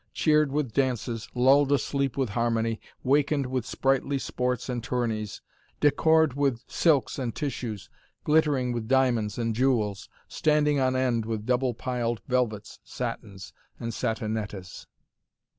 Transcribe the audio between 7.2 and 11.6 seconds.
tissues, glittering with diamonds and jewels, standing on end with